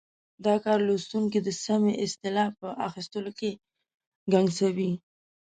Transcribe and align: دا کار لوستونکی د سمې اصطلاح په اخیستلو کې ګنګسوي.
دا 0.45 0.55
کار 0.63 0.79
لوستونکی 0.87 1.39
د 1.43 1.49
سمې 1.65 1.93
اصطلاح 2.05 2.49
په 2.59 2.67
اخیستلو 2.87 3.31
کې 3.39 3.51
ګنګسوي. 4.31 4.91